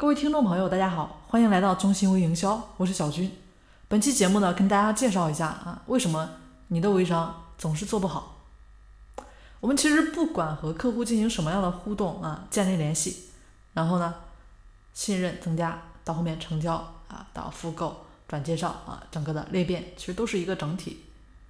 [0.00, 3.30] 各位听众朋友，大家好，欢迎来到中心微营销，我是小军。
[3.86, 6.26] 本期节目呢，跟大家介绍一下啊，为什么
[6.68, 8.38] 你的微商总是做不好。
[9.60, 13.26] 我们其实不管和客户进行什么样的互动啊，建立联系，
[13.74, 14.14] 然后呢，
[14.94, 16.76] 信任增加，到后面成交
[17.08, 21.04] 啊，到复购、转介绍啊，整个的裂变其实都是一个整体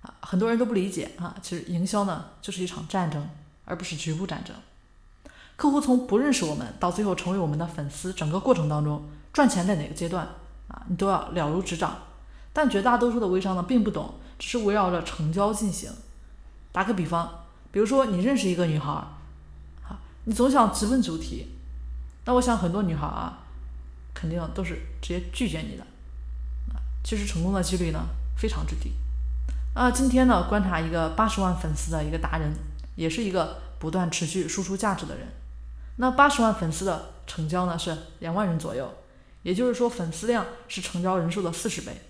[0.00, 0.12] 啊。
[0.20, 3.24] 很多人都不理解啊，其实营销呢就是一场战争，
[3.64, 4.52] 而不是局部战争。
[5.62, 10.26] 客户从不认识我们到最后成为我们的粉丝，整个过程当中赚钱在哪个阶段
[10.66, 11.98] 啊，你都要了如指掌。
[12.52, 15.88] 但绝大多数的微商呢并不懂，只是围绕着成交进行。
[16.72, 21.46] 打个比方，比如说你认识一个女孩，啊，你总想直奔主题，
[22.24, 23.38] 那我想很多女孩啊，
[24.12, 25.84] 肯定都是直接拒绝你的。
[26.74, 28.00] 啊，其实成功的几率呢
[28.36, 28.90] 非常之低。
[29.74, 32.52] 啊，今天呢观察一个八十万粉丝的一个达人，
[32.96, 35.28] 也是一个不断持续输出价值的人。
[35.96, 38.92] 那八十万粉丝的成交呢是两万人左右，
[39.42, 42.00] 也就是说粉丝量是成交人数的四十倍，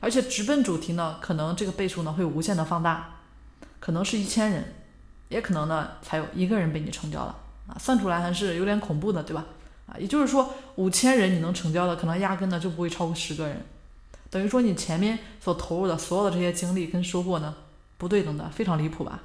[0.00, 3.20] 而且直奔主题呢，可能这个倍数呢会无限的放大，
[3.80, 4.74] 可能是一千人，
[5.28, 7.36] 也可能呢才有一个人被你成交了
[7.68, 9.44] 啊，算出来还是有点恐怖的，对吧？
[9.86, 13.64] 啊，也就是说五千人你能成交的，可能压根呢就不会超过十个人，
[14.30, 17.54] 等于说你前面所投入的所有的这些精力跟收获呢
[17.98, 19.20] 不对等的，非常离谱吧？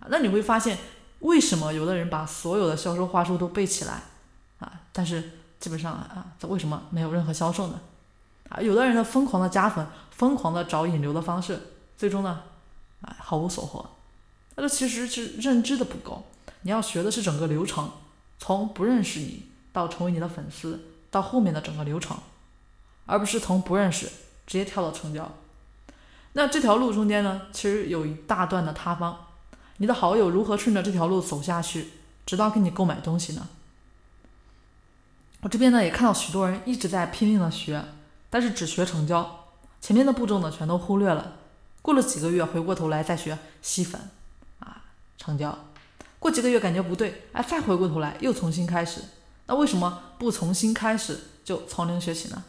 [0.00, 0.78] 啊，那你会发现。
[1.24, 4.02] 为什么有的人把所有的销售话术都背起来
[4.58, 4.80] 啊？
[4.92, 7.80] 但是基本上啊，他为什么没有任何销售呢？
[8.50, 11.58] 啊，有的人呢疯狂的加粉，疯狂的找引流的方式，
[11.96, 12.42] 最终呢，
[13.00, 13.88] 啊毫无所获。
[14.56, 16.26] 那这其实是认知的不够。
[16.60, 17.90] 你要学的是整个流程，
[18.38, 20.78] 从不认识你到成为你的粉丝，
[21.10, 22.18] 到后面的整个流程，
[23.06, 24.06] 而不是从不认识
[24.46, 25.32] 直接跳到成交。
[26.34, 29.28] 那这条路中间呢，其实有一大段的塌方。
[29.78, 31.88] 你的好友如何顺着这条路走下去，
[32.24, 33.48] 直到给你购买东西呢？
[35.40, 37.84] 我这边呢也看到许多人一直在拼命的学，
[38.30, 39.46] 但是只学成交，
[39.80, 41.36] 前面的步骤呢全都忽略了。
[41.82, 44.00] 过了几个月，回过头来再学吸粉，
[44.60, 44.84] 啊，
[45.18, 45.66] 成交。
[46.18, 49.02] 过几个月感觉不对，哎，再回过头来又重新开始。
[49.46, 52.42] 那为什么不重新开始就从零学起呢？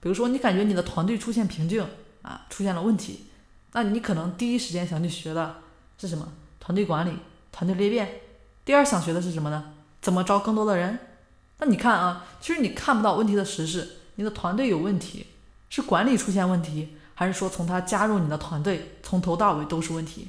[0.00, 1.86] 比如说你感觉你的团队出现瓶颈，
[2.22, 3.26] 啊，出现了问题，
[3.72, 5.56] 那你可能第一时间想去学的
[5.96, 6.32] 是什么？
[6.64, 7.18] 团队管理、
[7.52, 8.22] 团队裂变，
[8.64, 9.72] 第二想学的是什么呢？
[10.00, 10.98] 怎么招更多的人？
[11.58, 15.26] 那你看啊，其实你看不到问题的实质，你的团队有问题，
[15.68, 20.28] 是管理出现问题，还是说从他加入你的团队从头到尾都是问题？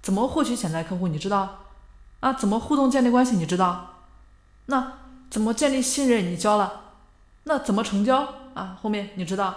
[0.00, 1.08] 怎么获取潜在客户？
[1.08, 1.64] 你知道？
[2.20, 3.34] 啊，怎么互动建立关系？
[3.34, 3.96] 你知道？
[4.66, 4.92] 那
[5.28, 6.30] 怎么建立信任？
[6.30, 6.82] 你教了？
[7.44, 8.34] 那怎么成交？
[8.54, 9.54] 啊，后面你知道？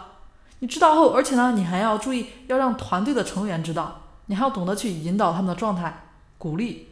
[0.60, 4.01] 你知道后，而且呢，你还要注意，要让团队的成员知道。
[4.32, 6.04] 你还要懂得去引导他们的状态，
[6.38, 6.88] 鼓励，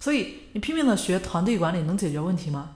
[0.00, 2.70] 所以你拼命的学团队管理能解决问题吗？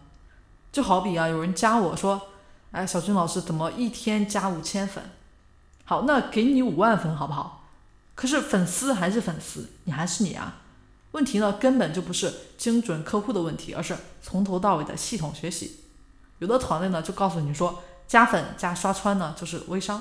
[0.70, 2.28] 就好比啊，有人加我说，
[2.70, 5.02] 哎，小军老师怎么一天加五千粉？
[5.84, 7.64] 好，那给你五万粉好不好？
[8.14, 10.58] 可是粉丝还是粉丝，你还是你啊。
[11.10, 15.80] 问题呢根本就不是精准客户的问题，而是从头到尾的系统学习。
[16.38, 20.00] 有的团队呢就告诉你说，加粉加刷穿呢就是微商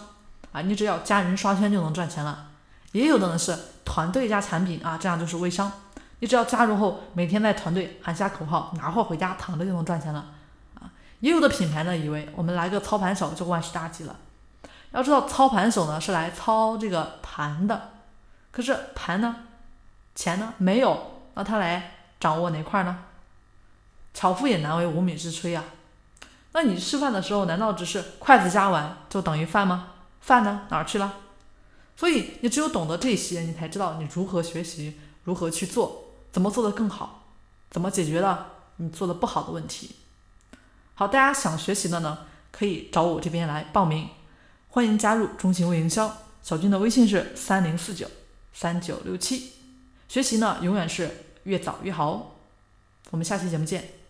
[0.52, 2.52] 啊，你只要加人刷圈就能赚钱了。
[2.92, 5.72] 也有的呢是团队加产品啊，这样就是微商。
[6.20, 10.26] 你只要加入后，每天在团队喊下口号，拿货回家躺着就能赚钱了
[10.74, 10.90] 啊。
[11.20, 14.16] 也有的品牌呢，以为我们来个操盘手就万事大吉了。
[14.92, 17.92] 要知道，操盘手呢是来操这个盘的，
[18.52, 19.36] 可是盘呢，
[20.16, 22.98] 钱呢没有，那他来掌握哪块呢？
[24.14, 25.64] 巧妇也难为无米之炊啊。
[26.54, 29.88] 那你吃饭的时候，难道只是筷子夹碗就等于饭吗？
[30.22, 31.14] 饭呢哪儿去了？
[31.98, 37.24] 所以你只有懂得这些，你才知道你如何学习，如何去做，怎么做得更好，
[37.72, 39.92] 怎么解决了你做的不好的问题。
[40.94, 42.20] 好，大家想学习的呢，
[42.52, 44.10] 可以找我这边来报名，
[44.70, 46.18] 欢迎加入中行微营销。
[46.44, 48.08] 小军的微信是三零四九
[48.54, 49.54] 三九六七。
[50.08, 52.28] 学习呢，永远是越早越好哦。
[53.12, 54.05] 我们下期节目见。